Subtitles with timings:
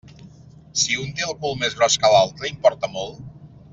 [0.83, 3.21] Si un té el cul més gros que l'altre, importa molt?